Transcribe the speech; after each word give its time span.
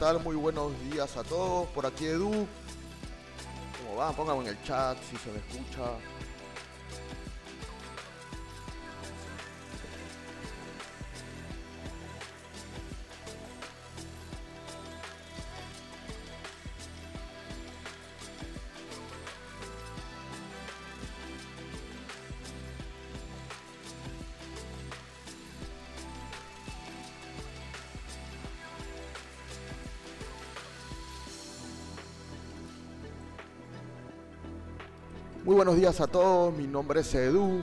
¿qué 0.00 0.06
tal? 0.06 0.24
Muy 0.24 0.34
buenos 0.34 0.72
días 0.90 1.14
a 1.18 1.22
todos. 1.22 1.68
Por 1.68 1.84
aquí 1.84 2.06
Edu. 2.06 2.30
¿Cómo 2.30 3.96
van? 3.98 4.14
Pónganme 4.14 4.44
en 4.44 4.46
el 4.46 4.62
chat 4.62 4.96
si 5.10 5.16
se 5.18 5.30
me 5.30 5.36
escucha. 5.36 5.90
Muy 35.42 35.54
buenos 35.54 35.76
días 35.76 36.02
a 36.02 36.06
todos, 36.06 36.54
mi 36.54 36.66
nombre 36.66 37.00
es 37.00 37.14
Edu, 37.14 37.62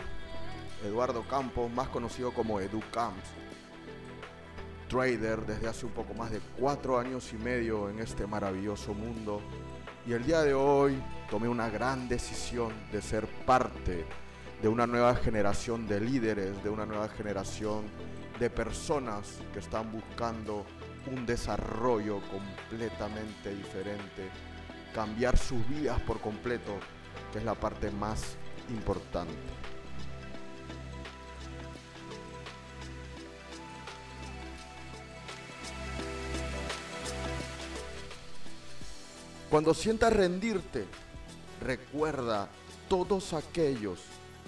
Eduardo 0.84 1.22
Campos, 1.28 1.70
más 1.72 1.88
conocido 1.90 2.34
como 2.34 2.60
Edu 2.60 2.82
Camps. 2.92 3.30
Trader 4.90 5.46
desde 5.46 5.68
hace 5.68 5.86
un 5.86 5.92
poco 5.92 6.16
más 6.16 6.32
de 6.32 6.40
cuatro 6.60 6.98
años 6.98 7.32
y 7.34 7.36
medio 7.36 7.92
en 7.92 8.00
este 8.00 8.26
maravilloso 8.26 8.96
mundo. 8.96 9.42
Y 10.08 10.14
el 10.14 10.26
día 10.26 10.42
de 10.42 10.56
hoy 10.56 11.00
tomé 11.30 11.48
una 11.48 11.70
gran 11.70 12.10
decisión 12.10 12.74
de 12.92 13.00
ser 13.00 13.28
parte 13.46 14.06
de 14.60 14.68
una 14.68 14.88
nueva 14.88 15.14
generación 15.14 15.88
de 15.88 16.02
líderes, 16.02 16.64
de 16.64 16.72
una 16.72 16.88
nueva 16.88 17.10
generación 17.10 17.84
de 18.40 18.50
personas 18.50 19.38
que 19.54 19.60
están 19.60 19.92
buscando 19.92 20.66
un 21.16 21.28
desarrollo 21.28 22.22
completamente 22.32 23.54
diferente, 23.54 24.32
cambiar 24.96 25.38
sus 25.38 25.60
vidas 25.70 26.02
por 26.02 26.20
completo 26.20 26.74
que 27.32 27.40
es 27.40 27.46
la 27.46 27.56
parte 27.56 27.92
más 27.92 28.22
importante. 28.70 29.34
Cuando 39.50 39.74
sientas 39.74 40.12
rendirte, 40.12 40.86
recuerda 41.62 42.50
todos 42.90 43.34
aquellos 43.34 44.00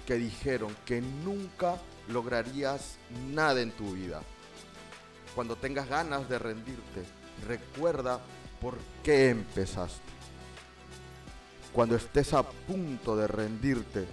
que 0.06 0.16
dijeron 0.16 0.76
que 0.86 1.02
nunca 1.02 1.78
lograrías 2.10 2.98
nada 3.32 3.62
en 3.62 3.72
tu 3.72 3.94
vida. 3.94 4.22
Cuando 5.36 5.56
tengas 5.56 5.88
ganas 5.88 6.28
de 6.28 6.38
rendirte, 6.38 7.06
recuerda 7.48 8.20
por 8.60 8.78
qué 9.04 9.30
empezaste. 9.30 10.19
Cuando 11.74 11.96
estés 11.96 12.34
a 12.34 12.44
punto 12.44 13.16
de 13.16 13.28
rendirte, 13.28 14.06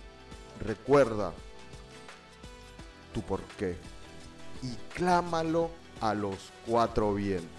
recuerda 0.60 1.32
tu 3.14 3.22
porqué 3.22 3.76
y 4.62 4.74
clámalo 4.94 5.70
a 6.00 6.14
los 6.14 6.52
cuatro 6.66 7.14
vientos. 7.14 7.50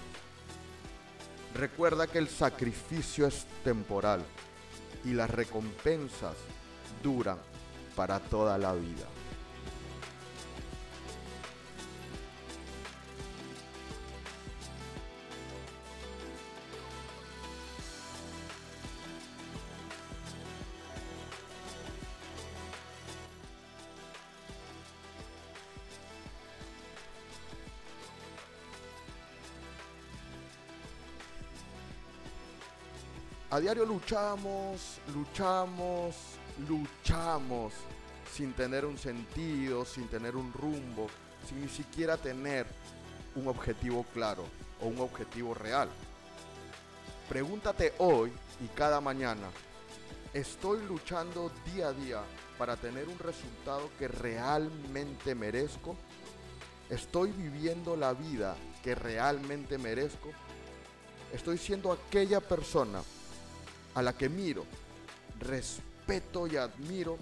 Recuerda 1.55 2.05
que 2.05 2.19
el 2.19 2.27
sacrificio 2.27 3.25
es 3.25 3.45
temporal 3.63 4.23
y 5.03 5.13
las 5.13 5.29
recompensas 5.29 6.35
duran 7.01 7.39
para 7.95 8.19
toda 8.19 8.57
la 8.59 8.73
vida. 8.73 9.07
A 33.49 33.61
diario 33.61 33.85
luchamos, 33.85 34.99
luchamos, 35.13 36.15
luchamos 36.67 37.73
sin 38.29 38.51
tener 38.51 38.85
un 38.85 38.97
sentido, 38.97 39.85
sin 39.85 40.09
tener 40.09 40.35
un 40.35 40.51
rumbo, 40.51 41.07
sin 41.47 41.61
ni 41.61 41.69
siquiera 41.69 42.17
tener 42.17 42.67
un 43.35 43.47
objetivo 43.47 44.05
claro 44.13 44.43
o 44.81 44.87
un 44.87 44.99
objetivo 44.99 45.53
real. 45.53 45.87
Pregúntate 47.29 47.93
hoy 47.99 48.33
y 48.59 48.67
cada 48.75 48.99
mañana, 48.99 49.47
¿estoy 50.33 50.85
luchando 50.85 51.49
día 51.73 51.87
a 51.87 51.93
día 51.93 52.21
para 52.57 52.75
tener 52.75 53.07
un 53.07 53.17
resultado 53.17 53.89
que 53.97 54.09
realmente 54.09 55.35
merezco? 55.35 55.95
¿Estoy 56.89 57.31
viviendo 57.31 57.95
la 57.95 58.11
vida 58.11 58.57
que 58.83 58.93
realmente 58.93 59.77
merezco? 59.77 60.31
¿Estoy 61.31 61.57
siendo 61.57 61.93
aquella 61.93 62.41
persona 62.41 63.01
a 63.97 64.03
la 64.03 64.13
que 64.13 64.29
miro, 64.29 64.63
respeto 65.39 66.45
y 66.45 66.55
admiro, 66.55 67.17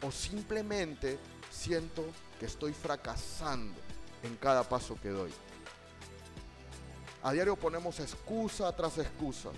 o 0.00 0.10
simplemente 0.10 1.18
siento 1.50 2.02
que 2.40 2.46
estoy 2.46 2.72
fracasando 2.72 3.78
en 4.22 4.34
cada 4.36 4.66
paso 4.66 4.96
que 5.02 5.10
doy. 5.10 5.30
A 7.22 7.32
diario 7.32 7.56
ponemos 7.56 8.00
excusa 8.00 8.74
tras 8.74 8.96
excusa. 8.96 9.50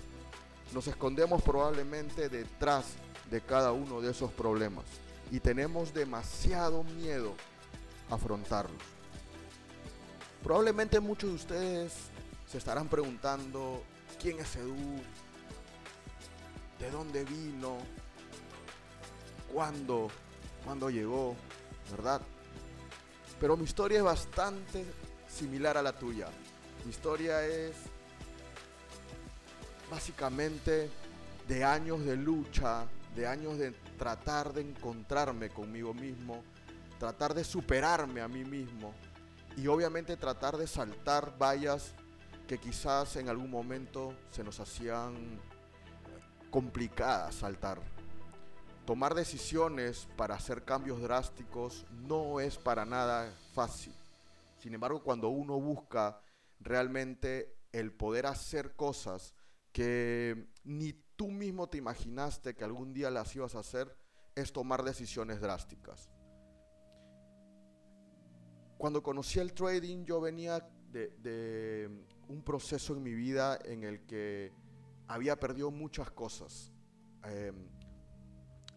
Nos 0.73 0.87
escondemos 0.87 1.41
probablemente 1.41 2.27
detrás 2.27 2.83
de 3.29 3.39
cada 3.39 3.71
uno 3.71 4.01
de 4.01 4.11
esos 4.11 4.29
problemas 4.33 4.83
y 5.31 5.39
tenemos 5.39 5.93
demasiado 5.93 6.83
miedo 6.83 7.33
a 8.09 8.15
afrontarlos. 8.15 8.81
Probablemente 10.43 10.99
muchos 10.99 11.29
de 11.29 11.35
ustedes 11.37 11.93
se 12.45 12.57
estarán 12.57 12.89
preguntando 12.89 13.81
quién 14.21 14.37
es 14.41 14.53
Edu, 14.57 15.01
de 16.81 16.89
dónde 16.89 17.23
vino, 17.23 17.77
cuándo, 19.53 20.09
cuándo 20.65 20.89
llegó, 20.89 21.35
¿verdad? 21.91 22.21
Pero 23.39 23.55
mi 23.55 23.65
historia 23.65 23.99
es 23.99 24.03
bastante 24.03 24.83
similar 25.29 25.77
a 25.77 25.83
la 25.83 25.93
tuya. 25.93 26.27
Mi 26.83 26.89
historia 26.89 27.45
es 27.45 27.75
básicamente 29.91 30.89
de 31.47 31.63
años 31.63 32.03
de 32.03 32.17
lucha, 32.17 32.85
de 33.15 33.27
años 33.27 33.59
de 33.59 33.71
tratar 33.99 34.51
de 34.51 34.61
encontrarme 34.61 35.49
conmigo 35.49 35.93
mismo, 35.93 36.43
tratar 36.97 37.35
de 37.35 37.43
superarme 37.43 38.21
a 38.21 38.27
mí 38.27 38.43
mismo 38.43 38.93
y 39.55 39.67
obviamente 39.67 40.17
tratar 40.17 40.57
de 40.57 40.65
saltar 40.65 41.37
vallas 41.37 41.93
que 42.47 42.57
quizás 42.57 43.15
en 43.17 43.29
algún 43.29 43.51
momento 43.51 44.13
se 44.31 44.43
nos 44.43 44.59
hacían 44.59 45.39
complicada 46.51 47.31
saltar. 47.31 47.81
Tomar 48.85 49.15
decisiones 49.15 50.07
para 50.17 50.35
hacer 50.35 50.63
cambios 50.63 51.01
drásticos 51.01 51.85
no 51.91 52.39
es 52.39 52.57
para 52.57 52.85
nada 52.85 53.33
fácil. 53.53 53.93
Sin 54.57 54.73
embargo, 54.73 55.01
cuando 55.01 55.29
uno 55.29 55.59
busca 55.59 56.21
realmente 56.59 57.55
el 57.71 57.91
poder 57.93 58.25
hacer 58.25 58.75
cosas 58.75 59.33
que 59.71 60.49
ni 60.63 60.93
tú 61.15 61.29
mismo 61.29 61.69
te 61.69 61.77
imaginaste 61.77 62.53
que 62.53 62.63
algún 62.63 62.93
día 62.93 63.09
las 63.09 63.33
ibas 63.35 63.55
a 63.55 63.59
hacer, 63.59 63.95
es 64.35 64.51
tomar 64.51 64.83
decisiones 64.83 65.39
drásticas. 65.39 66.09
Cuando 68.77 69.01
conocí 69.01 69.39
el 69.39 69.53
trading, 69.53 70.03
yo 70.03 70.19
venía 70.19 70.67
de, 70.91 71.09
de 71.19 72.05
un 72.27 72.43
proceso 72.43 72.93
en 72.93 73.03
mi 73.03 73.13
vida 73.13 73.57
en 73.63 73.83
el 73.83 74.05
que 74.05 74.51
había 75.11 75.37
perdido 75.37 75.71
muchas 75.71 76.09
cosas. 76.09 76.71
Em, 77.25 77.67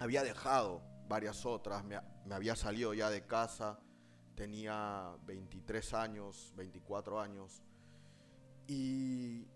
había 0.01 0.25
dejado 0.25 0.83
varias 1.09 1.47
otras, 1.47 1.85
me, 1.85 2.01
me, 2.27 2.35
había 2.35 2.57
salido 2.57 2.93
ya 2.93 3.09
de 3.09 3.25
casa, 3.25 3.79
tenía 4.35 5.17
23 5.27 5.95
años, 5.95 6.53
24 6.57 7.21
años, 7.21 7.63
y 8.67 9.47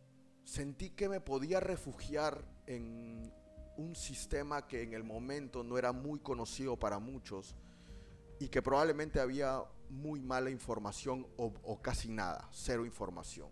sentí 0.45 0.91
que 0.91 1.09
me 1.09 1.21
podía 1.21 1.59
refugiar 1.59 2.45
en 2.67 3.33
un 3.77 3.97
sistema 3.97 4.69
que 4.69 4.83
en 4.83 4.93
el 4.93 5.03
momento 5.03 5.65
no 5.65 5.79
era 5.79 5.93
muy 5.93 6.21
conocido 6.21 6.79
para 6.79 7.01
muchos 7.01 7.57
y 8.39 8.49
que 8.49 8.63
probablemente 8.63 9.19
había 9.19 9.65
muy 9.91 10.21
mala 10.21 10.51
información 10.51 11.27
o, 11.37 11.53
o 11.65 11.83
casi 11.83 12.09
nada, 12.09 12.49
cero 12.53 12.87
información. 12.87 13.49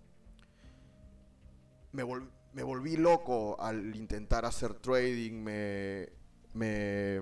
Me, 1.92 2.02
volví, 2.02 2.28
me 2.56 2.62
volví 2.62 2.96
loco 2.96 3.60
al 3.60 3.94
intentar 3.94 4.46
hacer 4.46 4.72
trading, 4.72 5.42
me, 5.42 6.08
me, 6.54 7.20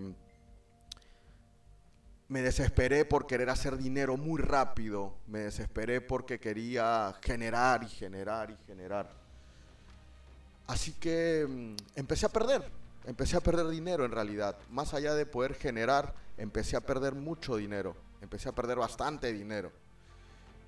me, 2.28 2.40
desesperé 2.40 3.04
por 3.04 3.26
querer 3.26 3.50
hacer 3.50 3.76
dinero 3.76 4.16
muy 4.16 4.40
rápido, 4.40 5.16
me 5.26 5.40
desesperé 5.40 6.00
porque 6.00 6.38
quería 6.38 7.12
generar 7.20 7.82
y 7.82 7.88
generar 7.88 8.52
y 8.52 8.56
generar. 8.64 9.10
Así 10.68 10.92
que 10.92 11.44
mm, 11.48 11.74
empecé 11.96 12.26
a 12.26 12.28
perder, 12.28 12.70
empecé 13.04 13.36
a 13.36 13.40
perder 13.40 13.66
dinero 13.66 14.04
en 14.04 14.12
realidad. 14.12 14.56
Más 14.70 14.94
allá 14.94 15.16
de 15.16 15.26
poder 15.26 15.54
generar, 15.54 16.14
empecé 16.38 16.76
a 16.76 16.80
perder 16.80 17.16
mucho 17.16 17.56
dinero, 17.56 17.96
empecé 18.22 18.50
a 18.50 18.52
perder 18.52 18.78
bastante 18.78 19.32
dinero. 19.32 19.72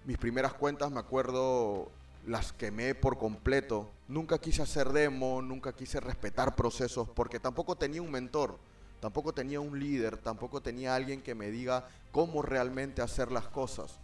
Mis 0.07 0.19
primeras 0.19 0.55
cuentas, 0.55 0.91
me 0.91 0.99
acuerdo, 0.99 1.89
las 2.27 2.53
quemé 2.53 2.95
por 2.95 3.19
completo. 3.19 3.91
Nunca 4.09 4.39
quise 4.39 4.63
hacer 4.63 4.93
demo, 4.93 5.41
nunca 5.41 5.73
quise 5.73 6.01
respetar 6.01 6.55
procesos, 6.55 7.09
porque 7.09 7.41
tampoco 7.41 7.77
tenía 7.77 8.03
un 8.03 8.11
mentor, 8.11 8.59
tampoco 9.01 9.33
tenía 9.33 9.61
un 9.61 9.79
líder, 9.79 10.19
tampoco 10.19 10.61
tenía 10.61 10.95
alguien 10.95 11.23
que 11.23 11.35
me 11.35 11.51
diga 11.51 11.89
cómo 12.13 12.43
realmente 12.43 13.01
hacer 13.01 13.33
las 13.33 13.47
cosas. 13.49 13.99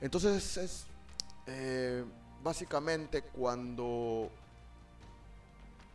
Entonces 0.00 0.56
es 0.56 0.86
eh, 1.46 2.04
básicamente 2.42 3.22
cuando 3.22 4.30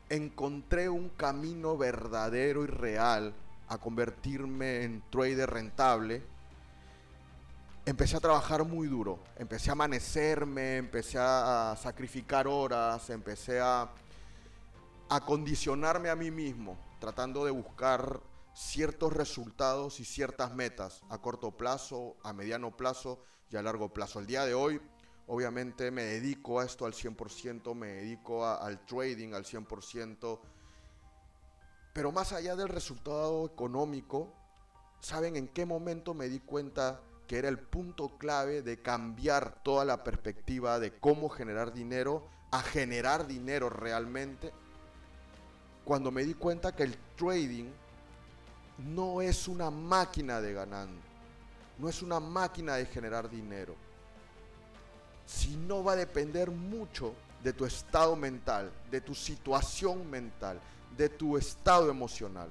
encontré 0.10 0.90
un 0.90 1.10
camino 1.10 1.78
verdadero 1.78 2.64
y 2.64 2.68
real 2.68 3.34
a 3.68 3.78
convertirme 3.78 4.84
en 4.84 5.04
trader 5.10 5.50
rentable, 5.50 6.24
empecé 7.86 8.18
a 8.18 8.20
trabajar 8.20 8.64
muy 8.64 8.88
duro, 8.88 9.20
empecé 9.38 9.70
a 9.70 9.74
amanecerme, 9.74 10.78
empecé 10.78 11.18
a 11.20 11.76
sacrificar 11.82 12.48
horas, 12.48 13.10
empecé 13.10 13.60
a 13.60 13.90
acondicionarme 15.10 16.10
a 16.10 16.16
mí 16.16 16.32
mismo, 16.32 16.78
tratando 17.00 17.46
de 17.46 17.52
buscar 17.52 18.22
ciertos 18.54 19.14
resultados 19.14 20.00
y 20.00 20.06
ciertas 20.06 20.54
metas 20.54 21.02
a 21.10 21.18
corto 21.18 21.52
plazo, 21.52 22.16
a 22.24 22.34
mediano 22.34 22.76
plazo 22.76 23.20
y 23.50 23.56
a 23.58 23.62
largo 23.62 23.94
plazo. 23.94 24.20
El 24.20 24.28
día 24.28 24.46
de 24.46 24.54
hoy 24.54 24.82
Obviamente 25.28 25.90
me 25.90 26.04
dedico 26.04 26.60
a 26.60 26.66
esto 26.66 26.86
al 26.86 26.94
100%, 26.94 27.74
me 27.76 27.88
dedico 27.88 28.46
al 28.46 28.86
trading 28.86 29.34
al 29.34 29.46
100%, 29.46 30.40
pero 31.94 32.12
más 32.12 32.34
allá 32.34 32.58
del 32.58 32.68
resultado 32.68 33.46
económico, 33.46 34.34
¿saben 35.00 35.38
en 35.38 35.48
qué 35.48 35.66
momento 35.66 36.14
me 36.14 36.28
di 36.28 36.40
cuenta 36.40 37.02
que 37.28 37.38
era 37.38 37.50
el 37.50 37.60
punto 37.60 38.18
clave 38.18 38.62
de 38.62 38.82
cambiar 38.82 39.62
toda 39.64 39.86
la 39.86 40.04
perspectiva 40.04 40.80
de 40.80 40.98
cómo 40.98 41.30
generar 41.30 41.74
dinero 41.74 42.28
a 42.52 42.62
generar 42.62 43.28
dinero 43.28 43.70
realmente? 43.70 44.52
Cuando 45.84 46.12
me 46.12 46.24
di 46.24 46.34
cuenta 46.34 46.76
que 46.76 46.84
el 46.84 46.98
trading 47.16 47.72
no 48.78 49.22
es 49.22 49.48
una 49.48 49.70
máquina 49.70 50.42
de 50.42 50.54
ganar, 50.54 50.88
no 51.78 51.90
es 51.90 52.02
una 52.02 52.20
máquina 52.20 52.76
de 52.76 52.86
generar 52.86 53.30
dinero 53.30 53.76
si 55.26 55.56
no 55.56 55.84
va 55.84 55.94
a 55.94 55.98
depender 55.98 56.52
mucho 56.52 57.14
de 57.44 57.54
tu 57.54 57.66
estado 57.66 58.16
mental, 58.16 58.72
de 58.92 59.02
tu 59.02 59.16
situación 59.16 60.10
mental, 60.10 60.60
de 60.98 61.10
tu 61.10 61.38
estado 61.38 61.90
emocional. 61.90 62.50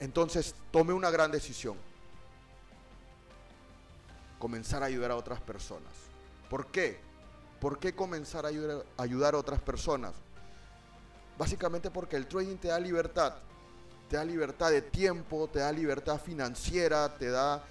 Entonces 0.00 0.54
tome 0.70 0.92
una 0.92 1.10
gran 1.10 1.30
decisión. 1.30 1.76
Comenzar 4.38 4.82
a 4.82 4.86
ayudar 4.86 5.10
a 5.10 5.16
otras 5.16 5.40
personas. 5.40 5.92
¿Por 6.48 6.66
qué? 6.66 6.98
¿Por 7.60 7.78
qué 7.78 7.94
comenzar 7.94 8.44
a 8.44 8.48
ayudar, 8.48 9.34
a 9.34 9.38
otras 9.38 9.60
personas? 9.60 10.12
Básicamente 11.38 11.90
porque 11.90 12.16
el 12.16 12.26
trading 12.26 12.56
te 12.56 12.68
da 12.68 12.78
libertad. 12.78 13.36
Te 14.08 14.16
da 14.16 14.24
libertad 14.24 14.70
de 14.70 14.82
tiempo, 14.82 15.48
te 15.48 15.60
da 15.60 15.72
libertad 15.72 16.20
financiera, 16.20 17.16
te 17.16 17.30
da 17.30 17.64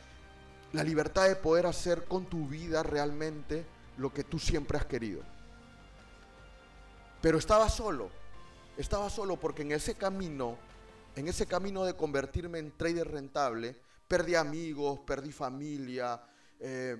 la 0.71 0.83
libertad 0.83 1.27
de 1.27 1.35
poder 1.35 1.67
hacer 1.67 2.05
con 2.05 2.25
tu 2.25 2.47
vida 2.47 2.81
realmente 2.81 3.65
lo 3.97 4.11
que 4.11 4.23
tú 4.23 4.39
siempre 4.39 4.77
has 4.77 4.85
querido. 4.85 5.21
Pero 7.21 7.37
estaba 7.37 7.69
solo, 7.69 8.09
estaba 8.75 9.09
solo 9.09 9.39
porque 9.39 9.61
en 9.61 9.73
ese 9.73 9.95
camino, 9.95 10.57
en 11.15 11.27
ese 11.27 11.45
camino 11.45 11.85
de 11.85 11.93
convertirme 11.93 12.57
en 12.57 12.71
trader 12.75 13.11
rentable, 13.11 13.79
perdí 14.07 14.35
amigos, 14.35 14.99
perdí 15.05 15.31
familia, 15.31 16.19
eh, 16.65 16.95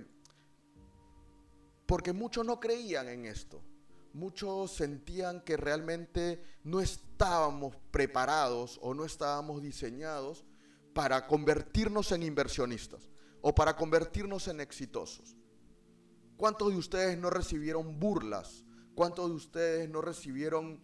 porque 1.86 2.12
muchos 2.12 2.46
no 2.46 2.60
creían 2.60 3.08
en 3.08 3.26
esto. 3.26 3.64
Muchos 4.12 4.72
sentían 4.74 5.42
que 5.42 5.56
realmente 5.56 6.44
no 6.66 6.82
estábamos 6.82 7.78
preparados 7.90 8.78
o 8.82 8.94
no 8.94 9.06
estábamos 9.06 9.62
diseñados 9.62 10.44
para 10.94 11.28
convertirnos 11.28 12.12
en 12.12 12.24
inversionistas 12.24 13.10
o 13.42 13.56
para 13.56 13.78
convertirnos 13.78 14.50
en 14.50 14.60
exitosos. 14.60 15.38
¿Cuántos 16.36 16.72
de 16.72 16.78
ustedes 16.78 17.18
no 17.18 17.30
recibieron 17.30 18.02
burlas? 18.02 18.66
¿Cuántos 18.96 19.30
de 19.30 19.36
ustedes 19.36 19.90
no 19.90 20.02
recibieron 20.02 20.84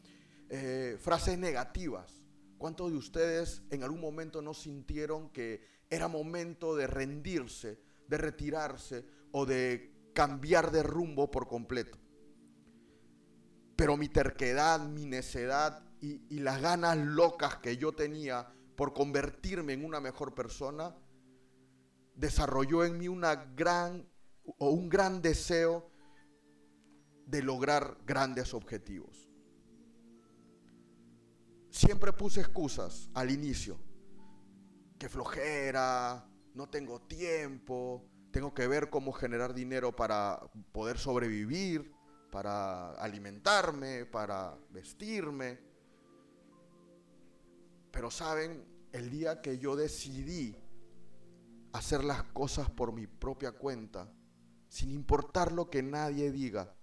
eh, 0.49 0.97
frases 1.01 1.37
negativas? 1.37 2.23
¿Cuántos 2.57 2.91
de 2.91 2.97
ustedes 2.97 3.61
en 3.71 3.83
algún 3.83 3.99
momento 3.99 4.41
no 4.41 4.53
sintieron 4.53 5.29
que 5.31 5.61
era 5.89 6.07
momento 6.07 6.75
de 6.75 6.87
rendirse, 6.87 7.88
de 8.09 8.17
retirarse 8.17 9.05
o 9.31 9.45
de 9.45 10.11
cambiar 10.13 10.71
de 10.71 10.83
rumbo 10.83 11.31
por 11.31 11.47
completo? 11.47 11.97
Pero 13.75 13.95
mi 13.95 14.09
terquedad, 14.09 14.81
mi 14.81 15.05
necedad 15.05 15.85
y, 16.01 16.39
las 16.39 16.61
ganas 16.61 16.97
locas 16.97 17.57
que 17.57 17.77
yo 17.77 17.93
tenía 17.93 18.51
por 18.75 18.93
convertirme 18.93 19.73
en 19.73 19.85
una 19.85 19.99
mejor 19.99 20.33
persona 20.33 20.95
desarrolló 22.15 22.83
en 22.83 22.97
mí 22.97 23.07
una 23.07 23.35
gran 23.35 24.09
o 24.57 24.71
un 24.71 24.89
gran 24.89 25.21
deseo 25.21 25.89
de 27.25 27.43
lograr 27.43 27.97
grandes 28.05 28.53
objetivos. 28.53 29.29
Siempre 31.69 32.11
puse 32.11 32.41
excusas 32.41 33.09
al 33.13 33.29
inicio. 33.31 33.79
Que 34.97 35.07
flojera, 35.07 36.28
no 36.59 36.67
tengo 36.67 36.99
tiempo, 36.99 38.05
tengo 38.31 38.53
que 38.53 38.67
ver 38.67 38.89
cómo 38.89 39.13
generar 39.13 39.53
dinero 39.53 39.95
para 39.95 40.41
poder 40.73 40.97
sobrevivir, 40.97 41.89
para 42.33 42.91
alimentarme, 42.95 44.05
para 44.05 44.57
vestirme. 44.69 45.57
Pero 47.91 48.11
saben, 48.11 48.65
el 48.91 49.09
día 49.09 49.41
que 49.41 49.57
yo 49.57 49.77
decidí 49.77 50.53
hacer 51.71 52.03
las 52.03 52.23
cosas 52.23 52.69
por 52.69 52.91
mi 52.91 53.07
propia 53.07 53.53
cuenta, 53.53 54.11
sin 54.67 54.91
importar 54.91 55.53
lo 55.53 55.69
que 55.69 55.81
nadie 55.81 56.29
diga, 56.29 56.75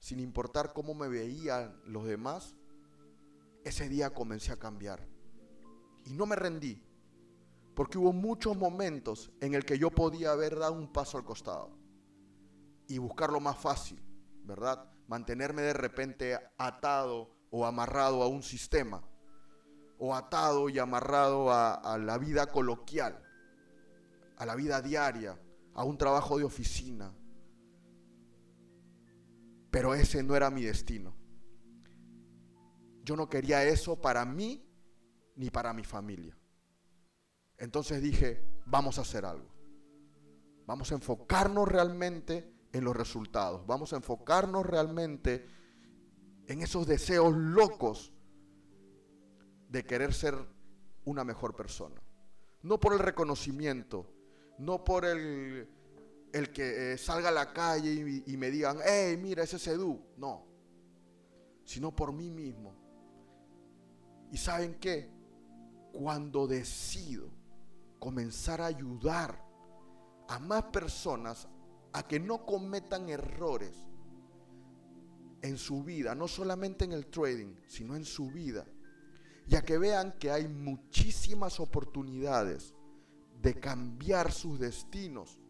sin 0.00 0.20
importar 0.20 0.74
cómo 0.74 0.92
me 0.92 1.08
veían 1.08 1.80
los 1.86 2.04
demás, 2.04 2.56
ese 3.64 3.88
día 3.88 4.10
comencé 4.10 4.52
a 4.52 4.58
cambiar. 4.58 5.08
Y 6.04 6.12
no 6.12 6.26
me 6.26 6.36
rendí, 6.36 6.84
porque 7.74 7.98
hubo 7.98 8.12
muchos 8.12 8.56
momentos 8.56 9.30
en 9.40 9.54
el 9.54 9.64
que 9.64 9.78
yo 9.78 9.90
podía 9.90 10.32
haber 10.32 10.58
dado 10.58 10.74
un 10.74 10.92
paso 10.92 11.18
al 11.18 11.24
costado 11.24 11.76
y 12.86 12.98
buscar 12.98 13.30
lo 13.30 13.40
más 13.40 13.58
fácil, 13.58 14.02
¿verdad? 14.44 14.90
Mantenerme 15.08 15.62
de 15.62 15.72
repente 15.72 16.38
atado 16.58 17.30
o 17.50 17.66
amarrado 17.66 18.22
a 18.22 18.28
un 18.28 18.42
sistema, 18.42 19.02
o 19.98 20.14
atado 20.14 20.68
y 20.68 20.78
amarrado 20.78 21.50
a, 21.50 21.74
a 21.74 21.98
la 21.98 22.18
vida 22.18 22.46
coloquial 22.46 23.24
a 24.36 24.46
la 24.46 24.54
vida 24.54 24.80
diaria, 24.82 25.38
a 25.74 25.84
un 25.84 25.96
trabajo 25.96 26.38
de 26.38 26.44
oficina. 26.44 27.12
Pero 29.70 29.94
ese 29.94 30.22
no 30.22 30.36
era 30.36 30.50
mi 30.50 30.62
destino. 30.62 31.14
Yo 33.02 33.16
no 33.16 33.28
quería 33.28 33.64
eso 33.64 34.00
para 34.00 34.24
mí 34.24 34.66
ni 35.36 35.50
para 35.50 35.72
mi 35.72 35.84
familia. 35.84 36.36
Entonces 37.58 38.02
dije, 38.02 38.42
vamos 38.66 38.98
a 38.98 39.02
hacer 39.02 39.24
algo. 39.24 39.48
Vamos 40.66 40.90
a 40.92 40.94
enfocarnos 40.94 41.68
realmente 41.68 42.52
en 42.72 42.84
los 42.84 42.96
resultados. 42.96 43.66
Vamos 43.66 43.92
a 43.92 43.96
enfocarnos 43.96 44.64
realmente 44.66 45.46
en 46.46 46.62
esos 46.62 46.86
deseos 46.86 47.34
locos 47.34 48.12
de 49.68 49.84
querer 49.84 50.12
ser 50.12 50.34
una 51.04 51.24
mejor 51.24 51.54
persona. 51.54 52.00
No 52.62 52.80
por 52.80 52.94
el 52.94 52.98
reconocimiento, 52.98 54.10
no 54.58 54.84
por 54.84 55.04
el, 55.04 55.68
el 56.32 56.50
que 56.50 56.92
eh, 56.92 56.98
salga 56.98 57.28
a 57.28 57.32
la 57.32 57.52
calle 57.52 58.22
y, 58.26 58.36
me 58.36 58.50
digan, 58.50 58.78
hey, 58.84 59.16
mira, 59.16 59.44
ese 59.44 59.58
Sedú. 59.58 60.00
No, 60.16 60.46
sino 61.64 61.94
por 61.94 62.12
mí 62.12 62.30
mismo. 62.30 62.74
¿Y 64.32 64.38
saben 64.38 64.74
qué? 64.80 65.10
Cuando 65.92 66.46
decido 66.46 67.30
comenzar 68.04 68.60
a 68.60 68.66
ayudar 68.66 69.42
a 70.28 70.38
más 70.38 70.64
personas 70.64 71.48
a 71.94 72.06
que 72.06 72.20
no 72.20 72.44
cometan 72.44 73.08
errores 73.08 73.74
en 75.40 75.56
su 75.56 75.82
vida, 75.82 76.14
no 76.14 76.28
solamente 76.28 76.84
en 76.84 76.92
el 76.92 77.06
trading, 77.06 77.54
sino 77.66 77.96
en 77.96 78.04
su 78.04 78.30
vida, 78.30 78.66
y 79.46 79.56
a 79.56 79.62
que 79.62 79.78
vean 79.78 80.12
que 80.18 80.30
hay 80.30 80.46
muchísimas 80.48 81.58
oportunidades 81.60 82.74
de 83.40 83.58
cambiar 83.58 84.32
sus 84.32 84.60
destinos. 84.60 85.40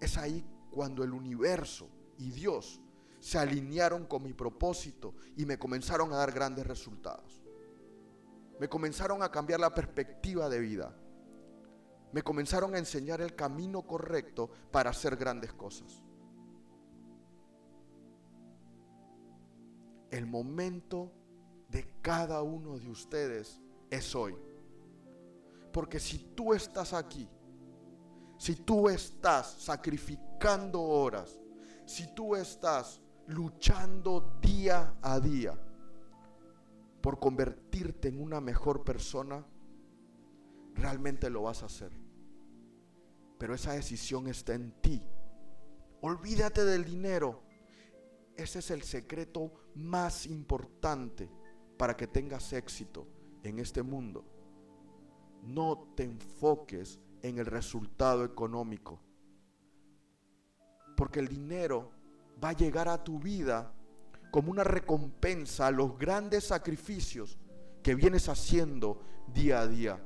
Es 0.00 0.16
ahí 0.16 0.42
cuando 0.70 1.04
el 1.04 1.12
universo 1.12 1.86
y 2.16 2.30
Dios 2.30 2.80
se 3.20 3.36
alinearon 3.36 4.06
con 4.06 4.22
mi 4.22 4.32
propósito 4.32 5.14
y 5.36 5.44
me 5.44 5.58
comenzaron 5.58 6.14
a 6.14 6.16
dar 6.16 6.32
grandes 6.32 6.66
resultados. 6.66 7.42
Me 8.58 8.70
comenzaron 8.70 9.22
a 9.22 9.30
cambiar 9.30 9.60
la 9.60 9.74
perspectiva 9.74 10.48
de 10.48 10.58
vida. 10.58 10.96
Me 12.12 12.22
comenzaron 12.22 12.74
a 12.74 12.78
enseñar 12.78 13.20
el 13.20 13.34
camino 13.34 13.82
correcto 13.82 14.50
para 14.70 14.90
hacer 14.90 15.16
grandes 15.16 15.52
cosas. 15.52 16.02
El 20.10 20.26
momento 20.26 21.10
de 21.70 21.86
cada 22.02 22.42
uno 22.42 22.78
de 22.78 22.90
ustedes 22.90 23.60
es 23.90 24.14
hoy. 24.14 24.36
Porque 25.72 25.98
si 25.98 26.18
tú 26.18 26.52
estás 26.52 26.92
aquí, 26.92 27.26
si 28.36 28.56
tú 28.56 28.90
estás 28.90 29.46
sacrificando 29.58 30.82
horas, 30.82 31.40
si 31.86 32.14
tú 32.14 32.36
estás 32.36 33.00
luchando 33.26 34.38
día 34.42 34.94
a 35.00 35.18
día 35.18 35.58
por 37.00 37.18
convertirte 37.18 38.08
en 38.08 38.20
una 38.20 38.40
mejor 38.40 38.84
persona, 38.84 39.46
realmente 40.74 41.30
lo 41.30 41.42
vas 41.42 41.62
a 41.62 41.66
hacer. 41.66 42.01
Pero 43.42 43.56
esa 43.56 43.72
decisión 43.72 44.28
está 44.28 44.54
en 44.54 44.70
ti. 44.80 45.02
Olvídate 46.00 46.64
del 46.64 46.84
dinero. 46.84 47.42
Ese 48.36 48.60
es 48.60 48.70
el 48.70 48.84
secreto 48.84 49.52
más 49.74 50.26
importante 50.26 51.28
para 51.76 51.96
que 51.96 52.06
tengas 52.06 52.52
éxito 52.52 53.04
en 53.42 53.58
este 53.58 53.82
mundo. 53.82 54.24
No 55.42 55.92
te 55.96 56.04
enfoques 56.04 57.00
en 57.20 57.40
el 57.40 57.46
resultado 57.46 58.24
económico. 58.24 59.00
Porque 60.96 61.18
el 61.18 61.26
dinero 61.26 61.90
va 62.42 62.50
a 62.50 62.56
llegar 62.56 62.88
a 62.88 63.02
tu 63.02 63.18
vida 63.18 63.74
como 64.30 64.52
una 64.52 64.62
recompensa 64.62 65.66
a 65.66 65.72
los 65.72 65.98
grandes 65.98 66.44
sacrificios 66.44 67.36
que 67.82 67.96
vienes 67.96 68.28
haciendo 68.28 69.02
día 69.34 69.62
a 69.62 69.66
día. 69.66 70.00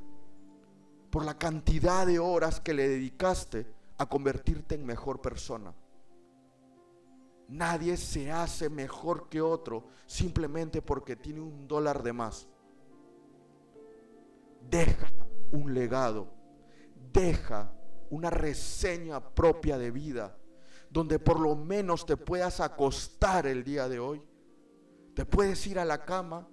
Por 1.17 1.25
la 1.25 1.39
cantidad 1.39 2.07
de 2.07 2.19
horas 2.19 2.61
que 2.61 2.75
le 2.75 2.87
dedicaste 2.87 3.67
a 3.97 4.05
convertirte 4.05 4.75
en 4.75 4.85
mejor 4.85 5.23
persona. 5.23 5.73
Nadie 7.49 7.97
se 7.97 8.31
hace 8.31 8.69
mejor 8.69 9.31
que 9.31 9.41
otro 9.41 9.85
simplemente 10.05 10.83
porque 10.83 11.17
tiene 11.17 11.41
un 11.41 11.67
dólar 11.67 12.03
de 12.03 12.13
más. 12.13 12.47
Deja 14.69 15.11
un 15.53 15.73
legado. 15.73 16.29
Deja 17.15 17.73
una 18.11 18.29
reseña 18.29 19.19
propia 19.19 19.79
de 19.79 19.91
vida 19.91 20.37
donde 20.91 21.19
por 21.19 21.41
lo 21.41 21.57
menos 21.57 22.05
te 22.05 22.19
puedas 22.19 22.61
acostar 22.61 23.47
el 23.47 23.65
día 23.65 23.89
de 23.89 24.01
hoy. 24.01 24.23
Te 25.15 25.25
puedes 25.25 25.67
ir 25.67 25.79
a 25.79 25.87
la 25.87 26.05
cama 26.05 26.47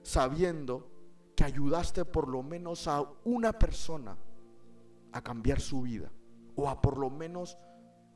sabiendo 0.00 0.95
que 1.36 1.44
ayudaste 1.44 2.04
por 2.04 2.28
lo 2.28 2.42
menos 2.42 2.88
a 2.88 3.04
una 3.24 3.52
persona 3.52 4.16
a 5.12 5.22
cambiar 5.22 5.60
su 5.60 5.82
vida 5.82 6.10
o 6.56 6.68
a 6.68 6.80
por 6.80 6.96
lo 6.96 7.10
menos 7.10 7.58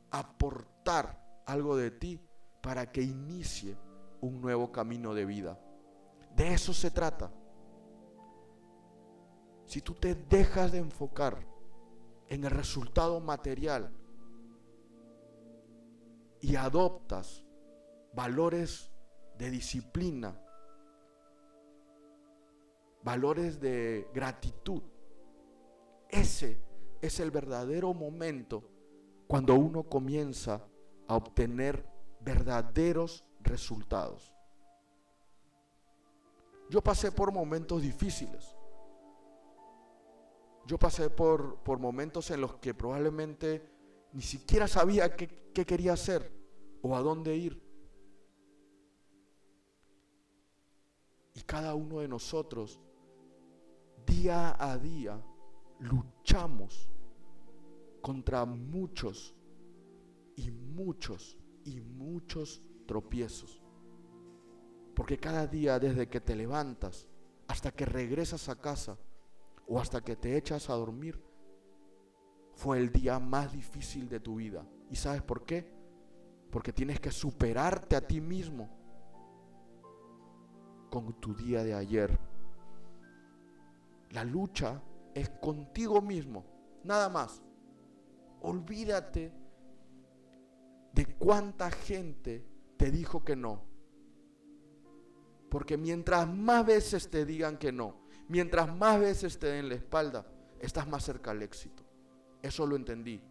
aportar 0.09 1.41
algo 1.45 1.77
de 1.77 1.91
ti 1.91 2.19
para 2.61 2.91
que 2.91 3.03
inicie 3.03 3.77
un 4.21 4.41
nuevo 4.41 4.71
camino 4.71 5.13
de 5.13 5.25
vida. 5.25 5.59
De 6.35 6.53
eso 6.53 6.73
se 6.73 6.91
trata. 6.91 7.31
Si 9.65 9.81
tú 9.81 9.93
te 9.93 10.15
dejas 10.15 10.71
de 10.71 10.79
enfocar 10.79 11.45
en 12.27 12.43
el 12.43 12.51
resultado 12.51 13.19
material 13.19 13.93
y 16.39 16.55
adoptas 16.55 17.45
valores 18.13 18.91
de 19.37 19.49
disciplina, 19.51 20.41
valores 23.03 23.59
de 23.59 24.07
gratitud, 24.13 24.81
ese 26.09 26.61
es 27.01 27.19
el 27.19 27.31
verdadero 27.31 27.93
momento 27.93 28.63
cuando 29.27 29.55
uno 29.55 29.83
comienza 29.83 30.67
a 31.07 31.15
obtener 31.15 31.85
verdaderos 32.19 33.23
resultados. 33.39 34.33
Yo 36.69 36.81
pasé 36.81 37.11
por 37.11 37.31
momentos 37.31 37.81
difíciles. 37.81 38.55
Yo 40.65 40.77
pasé 40.77 41.09
por, 41.09 41.57
por 41.63 41.79
momentos 41.79 42.29
en 42.31 42.41
los 42.41 42.55
que 42.55 42.73
probablemente 42.73 43.67
ni 44.13 44.21
siquiera 44.21 44.67
sabía 44.67 45.15
qué, 45.15 45.27
qué 45.53 45.65
quería 45.65 45.93
hacer 45.93 46.31
o 46.81 46.95
a 46.95 47.01
dónde 47.01 47.35
ir. 47.35 47.61
Y 51.33 51.41
cada 51.41 51.73
uno 51.75 51.99
de 51.99 52.07
nosotros, 52.07 52.79
día 54.11 54.57
a 54.59 54.77
día, 54.77 55.21
luchamos 55.79 56.89
contra 58.01 58.45
muchos 58.45 59.33
y 60.35 60.51
muchos 60.51 61.37
y 61.63 61.79
muchos 61.79 62.61
tropiezos. 62.85 63.63
Porque 64.93 65.17
cada 65.17 65.47
día 65.47 65.79
desde 65.79 66.09
que 66.09 66.19
te 66.19 66.35
levantas 66.35 67.07
hasta 67.47 67.71
que 67.71 67.85
regresas 67.85 68.49
a 68.49 68.59
casa 68.59 68.97
o 69.65 69.79
hasta 69.79 70.01
que 70.01 70.17
te 70.17 70.35
echas 70.35 70.69
a 70.69 70.73
dormir, 70.73 71.23
fue 72.53 72.79
el 72.79 72.91
día 72.91 73.17
más 73.17 73.53
difícil 73.53 74.09
de 74.09 74.19
tu 74.19 74.35
vida. 74.35 74.67
¿Y 74.89 74.97
sabes 74.97 75.21
por 75.21 75.45
qué? 75.45 75.73
Porque 76.51 76.73
tienes 76.73 76.99
que 76.99 77.11
superarte 77.11 77.95
a 77.95 78.05
ti 78.05 78.19
mismo 78.19 78.69
con 80.89 81.13
tu 81.13 81.33
día 81.33 81.63
de 81.63 81.73
ayer. 81.73 82.30
La 84.11 84.23
lucha 84.23 84.81
es 85.13 85.29
contigo 85.29 86.01
mismo, 86.01 86.45
nada 86.83 87.09
más. 87.09 87.41
Olvídate 88.41 89.31
de 90.93 91.05
cuánta 91.17 91.71
gente 91.71 92.45
te 92.77 92.91
dijo 92.91 93.23
que 93.23 93.35
no. 93.35 93.63
Porque 95.49 95.77
mientras 95.77 96.27
más 96.27 96.65
veces 96.65 97.09
te 97.09 97.25
digan 97.25 97.57
que 97.57 97.71
no, 97.71 98.01
mientras 98.27 98.73
más 98.73 98.99
veces 98.99 99.37
te 99.37 99.47
den 99.47 99.69
la 99.69 99.75
espalda, 99.75 100.25
estás 100.59 100.87
más 100.87 101.03
cerca 101.03 101.31
al 101.31 101.41
éxito. 101.41 101.83
Eso 102.41 102.65
lo 102.65 102.75
entendí, 102.75 103.21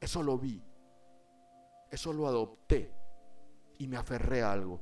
eso 0.00 0.22
lo 0.22 0.38
vi, 0.38 0.62
eso 1.90 2.12
lo 2.12 2.26
adopté 2.26 2.92
y 3.78 3.86
me 3.86 3.96
aferré 3.96 4.42
a 4.42 4.52
algo, 4.52 4.80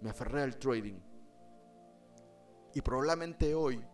me 0.00 0.10
aferré 0.10 0.42
al 0.42 0.58
trading. 0.58 0.98
Y 2.74 2.80
probablemente 2.80 3.54
hoy 3.54 3.84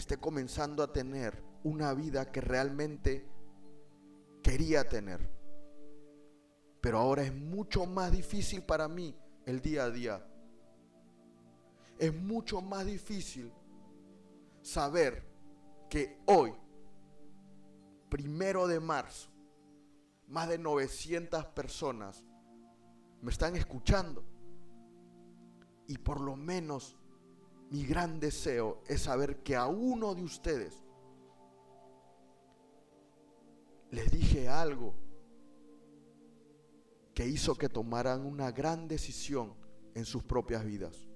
esté 0.00 0.18
comenzando 0.18 0.82
a 0.82 0.92
tener 0.92 1.42
una 1.62 1.94
vida 1.94 2.32
que 2.32 2.40
realmente 2.40 3.28
quería 4.42 4.88
tener. 4.88 5.30
Pero 6.80 6.98
ahora 6.98 7.22
es 7.22 7.34
mucho 7.34 7.86
más 7.86 8.10
difícil 8.10 8.62
para 8.62 8.88
mí 8.88 9.14
el 9.46 9.60
día 9.60 9.84
a 9.84 9.90
día. 9.90 10.26
Es 11.98 12.14
mucho 12.14 12.62
más 12.62 12.86
difícil 12.86 13.52
saber 14.62 15.22
que 15.90 16.18
hoy, 16.26 16.54
primero 18.08 18.66
de 18.66 18.80
marzo, 18.80 19.28
más 20.28 20.48
de 20.48 20.58
900 20.58 21.44
personas 21.46 22.24
me 23.20 23.30
están 23.30 23.54
escuchando. 23.56 24.24
Y 25.86 25.98
por 25.98 26.20
lo 26.20 26.36
menos 26.36 26.99
mi 27.70 27.84
gran 27.84 28.18
deseo 28.18 28.82
es 28.88 29.02
saber 29.02 29.42
que 29.44 29.54
a 29.54 29.66
uno 29.66 30.14
de 30.16 30.24
ustedes 30.24 30.82
les 33.90 34.10
dije 34.10 34.48
algo 34.48 34.92
que 37.14 37.28
hizo 37.28 37.54
que 37.54 37.68
tomaran 37.68 38.26
una 38.26 38.50
gran 38.50 38.88
decisión 38.88 39.54
en 39.94 40.04
sus 40.04 40.24
propias 40.24 40.64
vidas. 40.64 41.08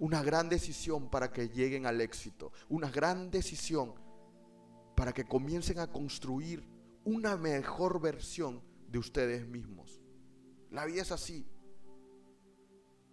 Una 0.00 0.22
gran 0.22 0.48
decisión 0.48 1.08
para 1.08 1.32
que 1.32 1.48
lleguen 1.48 1.86
al 1.86 2.00
éxito. 2.00 2.52
Una 2.68 2.90
gran 2.90 3.30
decisión 3.30 3.94
para 4.96 5.12
que 5.12 5.24
comiencen 5.24 5.78
a 5.78 5.86
construir 5.86 6.66
una 7.04 7.36
mejor 7.36 8.00
versión 8.00 8.60
de 8.88 8.98
ustedes 8.98 9.46
mismos. 9.46 10.00
La 10.70 10.84
vida 10.84 11.02
es 11.02 11.12
así. 11.12 11.46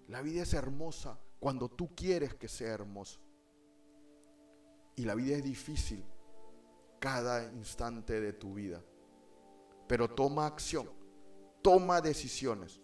La 0.08 0.24
vida 0.24 0.42
es 0.42 0.54
hermosa 0.54 1.20
cuando 1.40 1.70
tú 1.70 1.96
quieres 1.96 2.34
que 2.36 2.48
sea 2.48 2.74
hermosa. 2.74 3.20
Y 4.96 5.06
la 5.06 5.16
vida 5.16 5.38
es 5.38 5.44
difícil 5.44 6.04
cada 7.00 7.52
instante 7.54 8.20
de 8.20 8.34
tu 8.34 8.54
vida 8.54 8.84
pero 9.90 10.08
toma 10.08 10.46
acción, 10.46 10.88
toma 11.64 12.00
decisiones, 12.00 12.80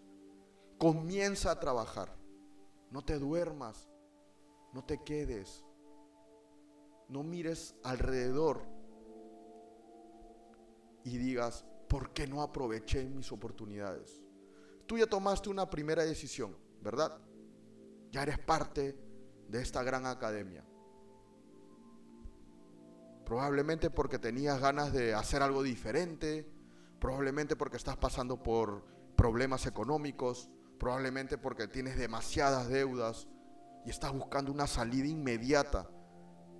comienza 0.79 1.51
a 1.51 1.59
trabajar. 1.59 2.17
No 2.89 3.05
te 3.05 3.19
duermas, 3.19 3.87
no 4.73 4.83
te 4.83 5.03
quedes, 5.03 5.63
no 7.07 7.21
mires 7.21 7.75
alrededor 7.83 8.63
y 11.03 11.19
digas, 11.19 11.63
¿por 11.87 12.11
qué 12.11 12.25
no 12.25 12.41
aproveché 12.41 13.07
mis 13.07 13.31
oportunidades? 13.31 14.23
Tú 14.87 14.97
ya 14.97 15.05
tomaste 15.05 15.49
una 15.49 15.69
primera 15.69 16.03
decisión, 16.03 16.57
¿verdad? 16.81 17.21
Ya 18.15 18.23
eres 18.23 18.39
parte 18.39 18.97
de 19.49 19.61
esta 19.61 19.83
gran 19.83 20.05
academia. 20.05 20.63
Probablemente 23.25 23.89
porque 23.89 24.19
tenías 24.19 24.61
ganas 24.61 24.93
de 24.93 25.13
hacer 25.13 25.43
algo 25.43 25.61
diferente, 25.61 26.49
probablemente 27.01 27.57
porque 27.57 27.75
estás 27.75 27.97
pasando 27.97 28.41
por 28.41 28.85
problemas 29.17 29.65
económicos, 29.65 30.49
probablemente 30.79 31.37
porque 31.37 31.67
tienes 31.67 31.97
demasiadas 31.97 32.69
deudas 32.69 33.27
y 33.85 33.89
estás 33.89 34.13
buscando 34.13 34.49
una 34.49 34.65
salida 34.65 35.07
inmediata 35.07 35.89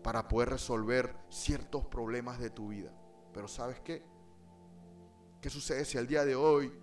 para 0.04 0.28
poder 0.28 0.50
resolver 0.50 1.16
ciertos 1.30 1.86
problemas 1.86 2.38
de 2.38 2.50
tu 2.50 2.68
vida. 2.68 2.92
Pero 3.34 3.48
¿sabes 3.48 3.80
qué? 3.80 4.04
¿Qué 5.40 5.50
sucede 5.50 5.86
si 5.86 5.98
al 5.98 6.08
día 6.08 6.26
de 6.26 6.36
hoy 6.36 6.78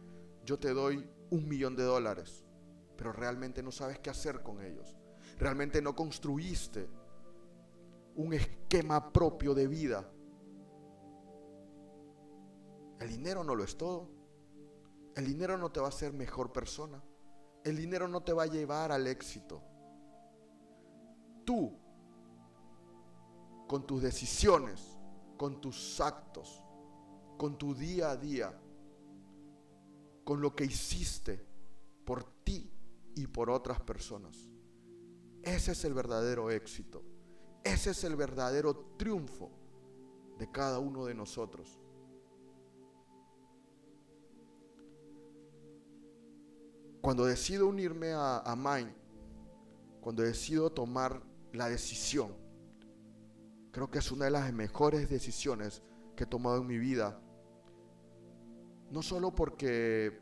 yo 0.47 0.59
te 0.59 0.73
doy 0.73 1.07
un 1.29 1.47
millón 1.47 1.77
de 1.77 1.83
dólares, 1.83 2.47
pero 2.97 3.13
realmente 3.13 3.63
no 3.63 3.73
sabes 3.73 3.99
qué 3.99 4.11
hacer 4.11 4.43
con 4.43 4.63
ellos? 4.63 4.97
Realmente 5.39 5.81
no 5.81 5.95
construiste 5.95 6.89
un 8.15 8.35
esquema 8.35 9.13
propio 9.13 9.55
de 9.55 9.67
vida. 9.67 10.09
El 13.01 13.09
dinero 13.09 13.43
no 13.43 13.55
lo 13.55 13.65
es 13.65 13.77
todo. 13.77 14.09
El 15.17 15.27
dinero 15.27 15.59
no 15.59 15.71
te 15.71 15.81
va 15.81 15.87
a 15.87 15.89
hacer 15.89 16.13
mejor 16.13 16.53
persona. 16.53 17.03
El 17.65 17.77
dinero 17.77 18.09
no 18.09 18.23
te 18.23 18.33
va 18.33 18.45
a 18.45 18.47
llevar 18.47 18.93
al 18.93 19.07
éxito. 19.07 19.63
Tú, 21.45 21.77
con 23.67 23.87
tus 23.87 24.03
decisiones, 24.03 24.99
con 25.37 25.61
tus 25.61 26.01
actos, 26.01 26.63
con 27.37 27.59
tu 27.59 27.75
día 27.75 28.11
a 28.11 28.17
día, 28.17 28.59
con 30.25 30.41
lo 30.41 30.55
que 30.55 30.65
hiciste 30.65 31.45
por 32.05 32.25
ti 32.45 32.71
y 33.15 33.27
por 33.27 33.51
otras 33.51 33.81
personas. 33.81 34.49
Ese 35.43 35.73
es 35.73 35.85
el 35.85 35.95
verdadero 35.95 36.51
éxito. 36.51 37.03
Ese 37.65 37.91
es 37.91 38.05
el 38.05 38.17
verdadero 38.17 38.95
triunfo 38.97 39.51
de 40.39 40.51
cada 40.51 40.79
uno 40.79 41.05
de 41.05 41.15
nosotros. 41.15 41.81
Cuando 47.01 47.27
decido 47.27 47.67
unirme 47.67 48.13
a, 48.13 48.39
a 48.39 48.57
Mind, 48.57 48.95
cuando 50.01 50.23
decido 50.23 50.71
tomar 50.71 51.23
la 51.53 51.69
decisión, 51.69 52.35
creo 53.73 53.91
que 53.91 53.99
es 53.99 54.13
una 54.13 54.27
de 54.27 54.31
las 54.31 54.53
mejores 54.53 55.11
decisiones 55.11 55.83
que 56.17 56.25
he 56.25 56.27
tomado 56.27 56.61
en 56.61 56.67
mi 56.67 56.79
vida. 56.79 57.21
No 58.91 59.03
solo 59.03 59.35
porque 59.35 60.22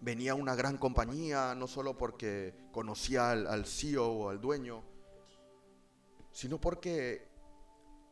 venía 0.00 0.34
una 0.34 0.54
gran 0.54 0.78
compañía, 0.78 1.54
no 1.54 1.66
solo 1.66 1.96
porque 1.96 2.54
conocía 2.72 3.30
al, 3.30 3.46
al 3.46 3.66
CEO 3.66 4.06
o 4.06 4.28
al 4.30 4.40
dueño, 4.40 4.82
sino 6.32 6.60
porque 6.60 7.28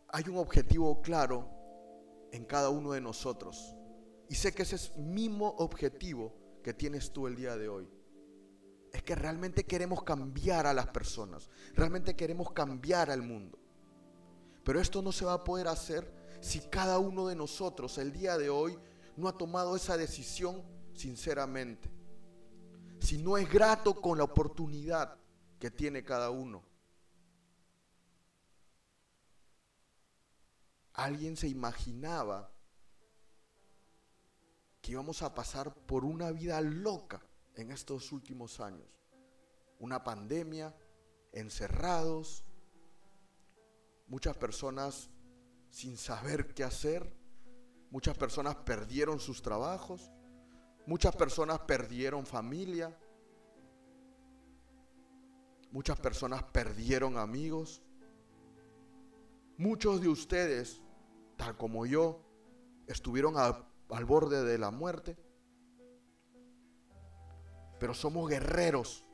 hay 0.09 0.25
un 0.29 0.37
objetivo 0.37 1.03
claro 1.03 1.49
en 2.33 2.45
cada 2.45 2.71
uno 2.71 2.92
de 2.92 3.01
nosotros. 3.01 3.75
Y 4.29 4.35
sé 4.35 4.53
que 4.53 4.62
ese 4.62 4.77
es 4.77 4.97
mismo 4.97 5.49
objetivo 5.59 6.35
que 6.62 6.73
tienes 6.73 7.12
tú 7.12 7.27
el 7.27 7.37
día 7.37 7.57
de 7.57 7.68
hoy. 7.68 7.88
Es 8.92 9.03
que 9.03 9.14
realmente 9.14 9.64
queremos 9.64 10.03
cambiar 10.03 10.66
a 10.66 10.75
las 10.75 10.87
personas, 10.88 11.51
realmente 11.75 12.14
queremos 12.14 12.53
cambiar 12.53 13.11
al 13.11 13.23
mundo. 13.23 13.59
Pero 14.64 14.81
esto 14.81 15.03
no 15.03 15.12
se 15.12 15.25
va 15.25 15.35
a 15.35 15.45
poder 15.45 15.68
hacer 15.68 16.11
si 16.40 16.61
cada 16.61 16.99
uno 16.99 17.27
de 17.27 17.35
nosotros 17.35 17.99
el 17.99 18.12
día 18.12 18.38
de 18.38 18.51
hoy 18.51 18.79
no 19.16 19.29
ha 19.29 19.37
tomado 19.37 19.77
esa 19.77 19.97
decisión 19.97 20.62
sinceramente. 20.94 21.90
Si 23.00 23.18
no 23.18 23.37
es 23.37 23.50
grato 23.50 24.00
con 24.00 24.18
la 24.18 24.24
oportunidad 24.24 25.18
que 25.59 25.70
tiene 25.70 26.05
cada 26.05 26.31
uno. 26.31 26.62
¿Alguien 30.94 31.37
se 31.37 31.48
imaginaba 31.48 32.52
que 34.81 34.92
íbamos 34.92 35.22
a 35.22 35.35
pasar 35.35 35.74
por 35.74 36.05
una 36.05 36.31
vida 36.33 36.61
loca 36.61 37.22
en 37.55 37.70
estos 37.70 38.12
últimos 38.12 38.61
años? 38.61 38.88
Una 39.78 40.05
pandemia, 40.05 40.76
encerrados, 41.33 42.44
muchas 44.07 44.37
personas 44.37 45.11
sin 45.70 45.96
saber 45.96 46.55
qué 46.55 46.64
hacer, 46.64 47.16
muchas 47.90 48.16
personas 48.18 48.57
perdieron 48.57 49.18
sus 49.18 49.40
trabajos, 49.40 50.12
muchas 50.87 51.14
personas 51.16 51.61
perdieron 51.61 52.27
familia, 52.27 52.97
muchas 55.73 55.99
personas 55.99 56.42
perdieron 56.45 57.16
amigos. 57.16 57.83
Muchos 59.59 60.01
de 60.01 60.09
ustedes, 60.09 60.83
tal 61.37 61.57
como 61.57 61.87
yo, 61.87 62.21
estuvieron 62.87 63.37
al 63.37 64.05
borde 64.05 64.42
de 64.45 64.59
la 64.59 64.71
muerte, 64.71 65.16
pero 67.79 67.95
somos 67.95 68.29
guerreros. 68.29 69.07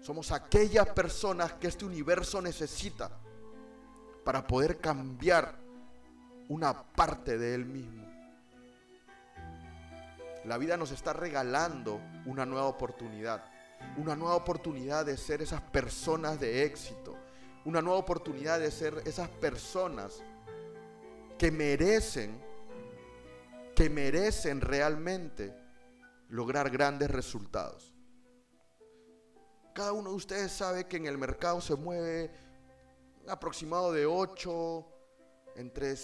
Somos 0.00 0.32
aquellas 0.32 0.88
personas 0.90 1.54
que 1.54 1.68
este 1.68 1.84
universo 1.84 2.40
necesita 2.40 3.10
para 4.24 4.46
poder 4.46 4.78
cambiar 4.78 5.56
una 6.48 6.82
parte 6.82 7.38
de 7.38 7.54
él 7.54 7.64
mismo. 7.64 8.06
La 10.44 10.58
vida 10.58 10.76
nos 10.76 10.90
está 10.90 11.12
regalando 11.12 12.00
una 12.26 12.46
nueva 12.46 12.66
oportunidad 12.66 13.44
una 13.96 14.16
nueva 14.16 14.36
oportunidad 14.36 15.06
de 15.06 15.16
ser 15.16 15.42
esas 15.42 15.60
personas 15.60 16.40
de 16.40 16.64
éxito, 16.64 17.16
una 17.64 17.82
nueva 17.82 17.98
oportunidad 17.98 18.58
de 18.60 18.70
ser 18.70 19.02
esas 19.04 19.28
personas 19.28 20.22
que 21.38 21.50
merecen, 21.50 22.40
que 23.74 23.90
merecen 23.90 24.60
realmente 24.60 25.54
lograr 26.28 26.70
grandes 26.70 27.10
resultados. 27.10 27.94
Cada 29.74 29.92
uno 29.92 30.10
de 30.10 30.16
ustedes 30.16 30.52
sabe 30.52 30.86
que 30.86 30.96
en 30.96 31.06
el 31.06 31.18
mercado 31.18 31.60
se 31.60 31.74
mueve 31.76 32.30
aproximado 33.30 33.92
de 33.92 34.06
8, 34.06 34.86
entre 35.56 35.94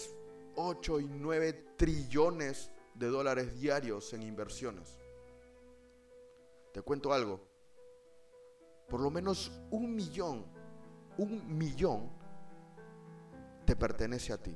8 0.55 0.99
y 0.99 1.07
9 1.07 1.53
trillones 1.77 2.71
de 2.93 3.07
dólares 3.07 3.59
diarios 3.59 4.13
en 4.13 4.23
inversiones. 4.23 4.97
Te 6.73 6.81
cuento 6.81 7.13
algo, 7.13 7.39
por 8.87 9.01
lo 9.01 9.09
menos 9.09 9.51
un 9.71 9.95
millón, 9.95 10.45
un 11.17 11.57
millón 11.57 12.09
te 13.65 13.75
pertenece 13.75 14.33
a 14.33 14.37
ti. 14.37 14.55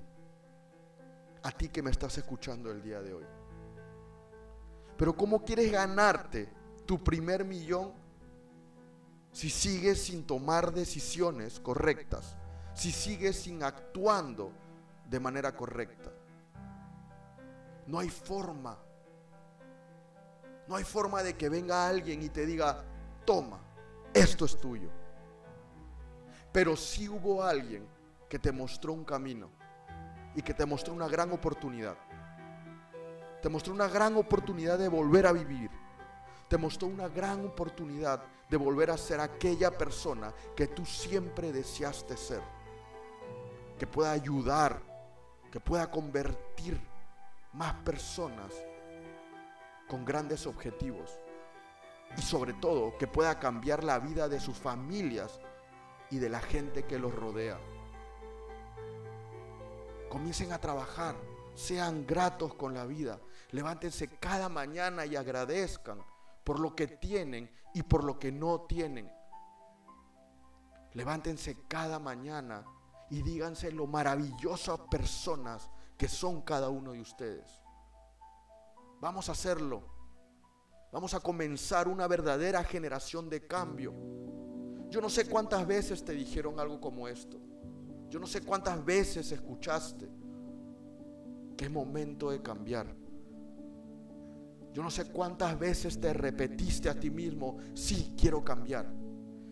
A 1.44 1.52
ti 1.52 1.70
que 1.70 1.82
me 1.82 1.92
estás 1.92 2.18
escuchando 2.18 2.72
el 2.72 2.82
día 2.82 3.02
de 3.02 3.14
hoy. 3.14 3.26
Pero 4.98 5.16
¿cómo 5.16 5.44
quieres 5.44 5.72
ganarte 5.72 6.50
tu 6.86 7.04
primer 7.04 7.44
millón 7.44 7.94
si 9.32 9.50
sigues 9.50 10.04
sin 10.04 10.26
tomar 10.26 10.72
decisiones 10.72 11.60
correctas? 11.60 12.38
Si 12.74 12.92
sigues 12.92 13.42
sin 13.42 13.64
actuando 13.64 14.52
de 15.10 15.20
manera 15.20 15.56
correcta. 15.56 16.12
No 17.88 18.00
hay 18.00 18.10
forma. 18.10 18.78
No 20.68 20.76
hay 20.76 20.84
forma 20.84 21.22
de 21.24 21.36
que 21.36 21.50
venga 21.50 21.88
alguien 21.88 22.22
y 22.22 22.30
te 22.30 22.46
diga, 22.46 22.84
toma, 23.26 23.60
esto 24.14 24.46
es 24.46 24.60
tuyo. 24.60 24.90
Pero 26.52 26.76
si 26.76 27.10
hubo 27.10 27.44
alguien 27.44 27.86
que 28.30 28.40
te 28.40 28.52
mostró 28.52 28.94
un 28.94 29.04
camino 29.04 29.50
y 30.36 30.42
que 30.42 30.54
te 30.54 30.66
mostró 30.66 30.94
una 30.94 31.10
gran 31.10 31.32
oportunidad. 31.32 31.98
Te 33.42 33.50
mostró 33.50 33.74
una 33.74 33.88
gran 33.88 34.16
oportunidad 34.16 34.80
de 34.80 34.88
volver 34.88 35.28
a 35.28 35.34
vivir. 35.34 35.70
Te 36.48 36.58
mostró 36.58 36.88
una 36.88 37.10
gran 37.10 37.46
oportunidad 37.46 38.24
de 38.50 38.58
volver 38.58 38.92
a 38.92 38.98
ser 38.98 39.20
aquella 39.20 39.78
persona 39.78 40.34
que 40.56 40.68
tú 40.68 40.86
siempre 40.86 41.52
deseaste 41.52 42.16
ser. 42.16 42.42
Que 43.82 43.88
pueda 43.88 44.12
ayudar, 44.12 44.80
que 45.52 45.60
pueda 45.60 45.90
convertir 45.90 46.80
más 47.52 47.74
personas 47.84 48.54
con 49.90 50.06
grandes 50.06 50.46
objetivos 50.46 51.20
y 52.16 52.22
sobre 52.22 52.54
todo 52.54 52.96
que 53.00 53.08
pueda 53.08 53.40
cambiar 53.40 53.84
la 53.84 53.98
vida 53.98 54.30
de 54.30 54.40
sus 54.40 54.56
familias 54.56 55.40
y 56.12 56.20
de 56.20 56.30
la 56.30 56.42
gente 56.42 56.84
que 56.84 57.00
los 57.00 57.16
rodea. 57.16 57.60
Comiencen 60.12 60.52
a 60.52 60.60
trabajar, 60.60 61.16
sean 61.56 62.06
gratos 62.06 62.54
con 62.54 62.76
la 62.76 62.86
vida, 62.86 63.20
levántense 63.50 64.08
cada 64.20 64.48
mañana 64.48 65.08
y 65.08 65.16
agradezcan 65.16 66.06
por 66.44 66.60
lo 66.60 66.76
que 66.76 66.86
tienen 66.86 67.50
y 67.74 67.82
por 67.82 68.04
lo 68.04 68.20
que 68.20 68.32
no 68.32 68.62
tienen. 68.62 69.12
Levántense 70.94 71.64
cada 71.68 71.98
mañana 71.98 72.64
y 73.12 73.22
díganse 73.22 73.72
lo 73.72 73.88
maravillosas 73.88 74.80
personas 74.90 75.70
que 75.98 76.08
son 76.08 76.42
cada 76.42 76.70
uno 76.70 76.94
de 76.94 77.02
ustedes. 77.02 77.62
Vamos 79.02 79.28
a 79.28 79.34
hacerlo. 79.34 79.84
Vamos 80.94 81.14
a 81.14 81.20
comenzar 81.20 81.88
una 81.88 82.08
verdadera 82.08 82.64
generación 82.64 83.30
de 83.30 83.46
cambio. 83.46 83.94
Yo 84.90 85.02
no 85.02 85.10
sé 85.10 85.28
cuántas 85.28 85.68
veces 85.68 86.04
te 86.04 86.14
dijeron 86.14 86.60
algo 86.60 86.80
como 86.80 87.08
esto. 87.08 87.38
Yo 88.10 88.20
no 88.20 88.28
sé 88.28 88.42
cuántas 88.42 88.84
veces 88.84 89.32
escuchaste 89.32 90.10
que 91.58 91.66
es 91.66 91.72
momento 91.72 92.32
de 92.32 92.42
cambiar. 92.42 92.96
Yo 94.74 94.82
no 94.82 94.90
sé 94.90 95.12
cuántas 95.12 95.60
veces 95.60 96.00
te 96.00 96.14
repetiste 96.14 96.90
a 96.90 96.98
ti 96.98 97.10
mismo, 97.10 97.58
sí, 97.74 98.16
quiero 98.18 98.44
cambiar. 98.44 99.01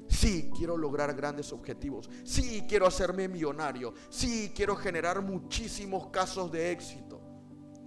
Sí, 0.09 0.49
quiero 0.57 0.75
lograr 0.75 1.13
grandes 1.13 1.53
objetivos. 1.53 2.09
Sí, 2.23 2.65
quiero 2.67 2.87
hacerme 2.87 3.27
millonario. 3.27 3.93
Sí, 4.09 4.51
quiero 4.55 4.75
generar 4.75 5.21
muchísimos 5.21 6.07
casos 6.07 6.51
de 6.51 6.71
éxito. 6.71 7.21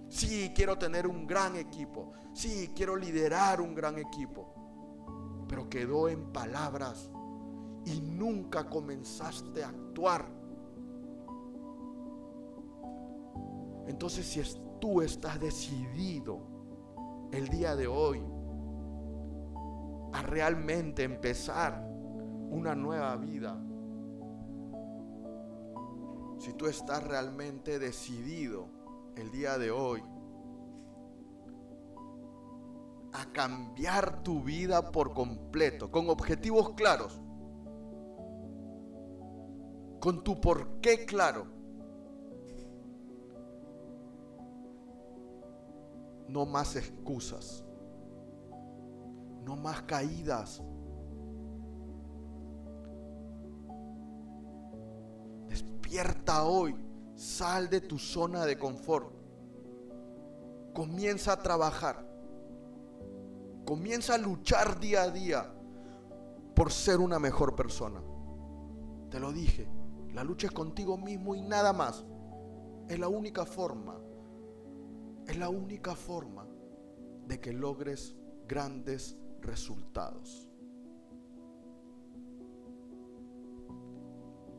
Sí, 0.07 0.53
quiero 0.55 0.77
tener 0.77 1.05
un 1.05 1.27
gran 1.27 1.57
equipo. 1.57 2.13
Sí, 2.33 2.71
quiero 2.73 2.95
liderar 2.95 3.59
un 3.59 3.75
gran 3.75 3.99
equipo. 3.99 5.45
Pero 5.49 5.69
quedó 5.69 6.07
en 6.07 6.31
palabras 6.31 7.11
y 7.85 7.99
nunca 7.99 8.69
comenzaste 8.69 9.63
a 9.63 9.69
actuar. 9.69 10.25
Entonces 13.87 14.25
si 14.25 14.41
tú 14.79 15.01
estás 15.01 15.41
decidido 15.41 16.39
el 17.33 17.49
día 17.49 17.75
de 17.75 17.87
hoy 17.87 18.23
a 20.13 20.21
realmente 20.21 21.03
empezar 21.03 21.92
una 22.53 22.75
nueva 22.75 23.15
vida, 23.17 23.59
si 26.37 26.53
tú 26.53 26.67
estás 26.67 27.03
realmente 27.03 27.79
decidido 27.79 28.67
el 29.15 29.31
día 29.31 29.57
de 29.57 29.71
hoy 29.71 30.03
a 33.13 33.25
cambiar 33.31 34.21
tu 34.23 34.43
vida 34.43 34.91
por 34.91 35.13
completo, 35.13 35.89
con 35.89 36.09
objetivos 36.09 36.71
claros, 36.71 37.19
con 39.99 40.23
tu 40.23 40.39
por 40.39 40.79
qué 40.79 41.05
claro. 41.05 41.47
No 46.27 46.45
más 46.45 46.75
excusas, 46.75 47.63
no 49.43 49.55
más 49.55 49.83
caídas. 49.83 50.63
Despierta 55.93 56.43
hoy 56.45 56.75
Sal 57.13 57.69
de 57.69 57.79
tu 57.79 57.99
zona 57.99 58.47
de 58.47 58.57
confort. 58.57 59.13
Comienza 60.73 61.33
a 61.33 61.37
trabajar. 61.37 62.03
Comienza 63.63 64.15
a 64.15 64.17
luchar 64.17 64.79
día 64.79 65.03
a 65.03 65.11
día 65.11 65.53
por 66.55 66.71
ser 66.71 66.99
una 66.99 67.19
mejor 67.19 67.55
persona. 67.55 68.01
Te 69.11 69.19
lo 69.19 69.31
dije, 69.31 69.67
la 70.15 70.23
lucha 70.23 70.47
es 70.47 70.53
contigo 70.53 70.97
mismo 70.97 71.35
y 71.35 71.43
nada 71.43 71.73
más. 71.73 72.03
Es 72.89 72.97
la 72.97 73.07
única 73.07 73.45
forma, 73.45 73.95
es 75.27 75.37
la 75.37 75.49
única 75.49 75.95
forma 75.95 76.47
de 77.27 77.39
que 77.39 77.53
logres 77.53 78.15
grandes 78.47 79.15
resultados. 79.41 80.49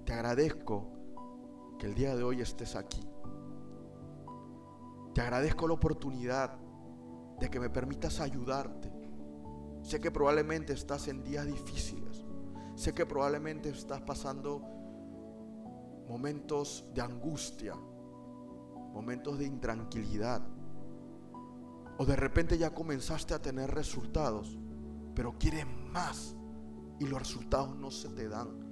Te 0.05 0.13
agradezco 0.13 0.95
el 1.85 1.95
día 1.95 2.17
de 2.17 2.23
hoy 2.23 2.41
estés 2.41 2.77
aquí. 2.77 3.07
Te 5.15 5.21
agradezco 5.21 5.69
la 5.69 5.75
oportunidad 5.75 6.59
de 7.39 7.51
que 7.51 7.61
me 7.61 7.69
permitas 7.69 8.21
ayudarte. 8.21 8.91
Sé 9.83 10.01
que 10.01 10.11
probablemente 10.11 10.73
estás 10.73 11.09
en 11.09 11.23
días 11.23 11.47
difíciles. 11.47 12.25
Sé 12.75 12.95
que 12.95 13.05
probablemente 13.07 13.69
estás 13.69 14.01
pasando 14.01 14.63
momentos 16.09 16.87
de 16.95 17.03
angustia, 17.03 17.75
momentos 17.75 19.39
de 19.39 19.45
intranquilidad. 19.45 20.43
O 21.99 22.07
de 22.07 22.17
repente 22.17 22.57
ya 22.59 22.71
comenzaste 22.71 23.35
a 23.35 23.43
tener 23.43 23.71
resultados, 23.71 24.59
pero 25.15 25.39
quieres 25.39 25.67
más 25.93 26.35
y 26.99 27.07
los 27.07 27.19
resultados 27.19 27.77
no 27.77 27.91
se 27.91 28.09
te 28.09 28.29
dan 28.29 28.64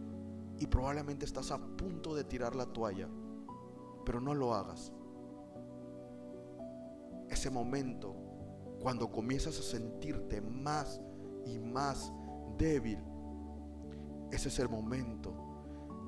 y 0.58 0.66
probablemente 0.66 1.24
estás 1.24 1.50
a 1.50 1.58
punto 1.58 2.14
de 2.14 2.24
tirar 2.24 2.54
la 2.54 2.66
toalla, 2.66 3.08
pero 4.04 4.20
no 4.20 4.34
lo 4.34 4.54
hagas. 4.54 4.92
Ese 7.28 7.50
momento, 7.50 8.14
cuando 8.80 9.10
comienzas 9.10 9.58
a 9.58 9.62
sentirte 9.62 10.40
más 10.40 11.00
y 11.46 11.58
más 11.58 12.12
débil, 12.58 12.98
ese 14.30 14.48
es 14.48 14.58
el 14.58 14.68
momento 14.68 15.32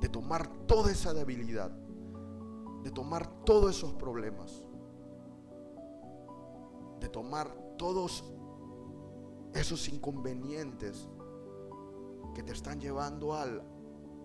de 0.01 0.09
tomar 0.09 0.47
toda 0.67 0.91
esa 0.93 1.15
debilidad, 1.15 1.71
de 2.83 2.91
tomar 2.91 3.27
todos 3.45 3.77
esos 3.77 3.93
problemas, 3.95 4.67
de 7.01 7.09
tomar 7.09 7.55
todos 7.79 8.25
esos 9.55 9.89
inconvenientes 9.89 11.09
que 12.35 12.43
te 12.43 12.53
están 12.53 12.81
llevando 12.81 13.35
al 13.35 13.63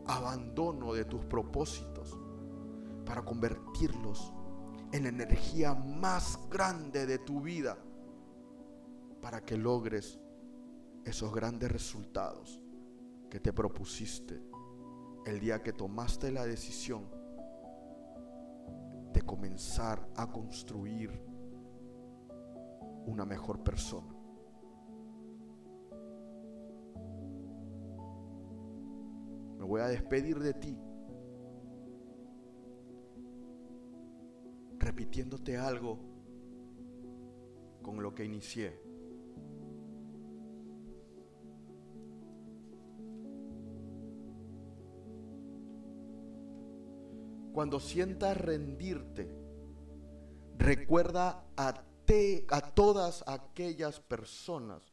abandono 0.10 0.94
de 0.94 1.06
tus 1.06 1.24
propósitos 1.26 2.18
para 3.06 3.24
convertirlos 3.24 4.34
en 4.92 5.04
la 5.04 5.10
energía 5.10 5.76
más 5.76 6.40
grande 6.50 7.06
de 7.06 7.20
tu 7.20 7.42
vida 7.42 7.78
para 9.22 9.46
que 9.46 9.56
logres 9.56 10.20
esos 11.06 11.34
grandes 11.34 11.72
resultados 11.72 12.60
que 13.30 13.40
te 13.40 13.54
propusiste 13.54 14.42
el 15.26 15.40
día 15.40 15.62
que 15.62 15.74
tomaste 15.74 16.32
la 16.32 16.46
decisión 16.46 17.08
de 19.14 19.22
comenzar 19.22 20.10
a 20.16 20.32
construir 20.32 21.22
una 23.06 23.26
mejor 23.26 23.64
persona. 23.64 24.19
Me 29.60 29.66
voy 29.66 29.82
a 29.82 29.88
despedir 29.88 30.40
de 30.40 30.54
ti 30.54 30.78
repitiéndote 34.80 35.58
algo 35.58 36.00
con 37.82 38.02
lo 38.02 38.16
que 38.16 38.24
inicié. 38.24 38.82
Cuando 47.52 47.82
sientas 47.82 48.38
rendirte, 48.38 49.30
recuerda 50.58 51.46
a, 51.58 51.84
a 52.50 52.62
todas 52.74 53.24
aquellas 53.28 54.00
personas 54.00 54.89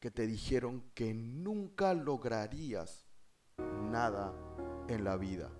que 0.00 0.10
te 0.10 0.26
dijeron 0.26 0.82
que 0.94 1.12
nunca 1.12 1.92
lograrías 1.92 3.06
nada 3.90 4.32
en 4.88 5.04
la 5.04 5.16
vida. 5.16 5.50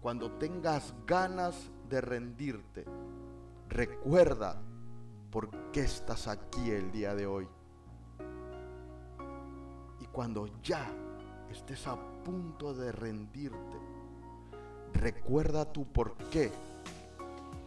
Cuando 0.00 0.32
tengas 0.38 0.94
ganas 1.06 1.70
de 1.90 2.00
rendirte, 2.00 2.86
recuerda 3.68 4.62
por 5.30 5.50
qué 5.70 5.80
estás 5.80 6.28
aquí 6.28 6.70
el 6.70 6.90
día 6.90 7.14
de 7.14 7.26
hoy. 7.26 7.46
Y 10.00 10.06
cuando 10.06 10.46
ya 10.62 10.90
estés 11.50 11.86
a 11.86 11.96
punto 12.24 12.72
de 12.72 12.90
rendirte, 12.90 13.78
recuerda 14.94 15.70
tu 15.70 15.84
por 15.92 16.16
qué 16.30 16.50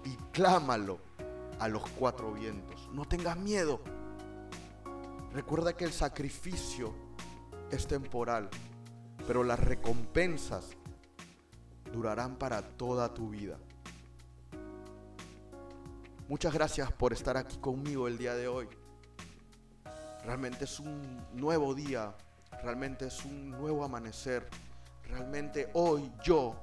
y 0.03 0.15
clámalo 0.31 1.10
a 1.61 1.67
los 1.67 1.87
cuatro 1.91 2.33
vientos. 2.33 2.89
No 2.91 3.05
tengas 3.05 3.37
miedo. 3.37 3.81
Recuerda 5.31 5.77
que 5.77 5.85
el 5.85 5.93
sacrificio 5.93 6.91
es 7.69 7.85
temporal, 7.85 8.49
pero 9.27 9.43
las 9.43 9.59
recompensas 9.59 10.71
durarán 11.93 12.35
para 12.35 12.63
toda 12.63 13.13
tu 13.13 13.29
vida. 13.29 13.59
Muchas 16.27 16.51
gracias 16.51 16.91
por 16.91 17.13
estar 17.13 17.37
aquí 17.37 17.57
conmigo 17.57 18.07
el 18.07 18.17
día 18.17 18.33
de 18.33 18.47
hoy. 18.47 18.67
Realmente 20.25 20.65
es 20.65 20.79
un 20.79 21.21
nuevo 21.33 21.75
día, 21.75 22.15
realmente 22.63 23.05
es 23.05 23.23
un 23.23 23.51
nuevo 23.51 23.83
amanecer. 23.83 24.49
Realmente 25.03 25.69
hoy 25.73 26.11
yo 26.23 26.55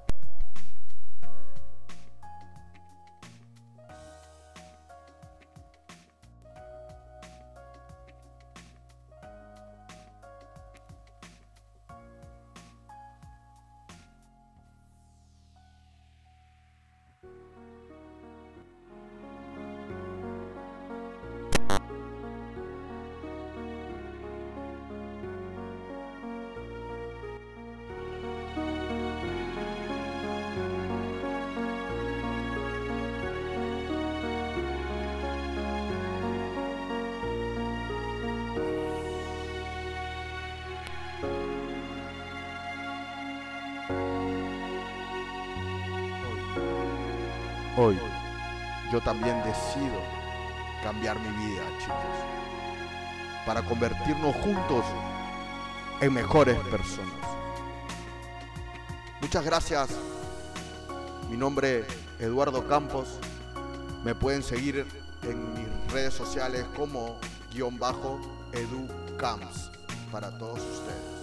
hoy 47.79 47.97
yo 48.93 49.01
también 49.01 49.41
decido 49.45 50.03
cambiar 50.83 51.17
mi 51.21 51.29
vida, 51.29 51.63
chicos, 51.79 51.97
para 53.47 53.63
convertirnos 53.63 54.35
juntos 54.37 54.85
en 56.01 56.13
mejores 56.13 56.59
personas. 56.71 57.13
Muchas 59.21 59.45
gracias. 59.45 59.91
Mi 61.31 61.37
nombre 61.37 61.81
es 61.81 61.87
Eduardo 62.19 62.67
Campos. 62.67 63.19
Me 64.05 64.15
pueden 64.15 64.43
seguir 64.43 64.85
en 65.23 65.55
mis 65.55 65.93
redes 65.93 66.15
sociales 66.15 66.65
como 66.77 67.17
guion 67.53 67.79
bajo 67.79 68.19
educamps 68.53 69.71
para 70.11 70.37
todos 70.37 70.61
ustedes. 70.61 71.18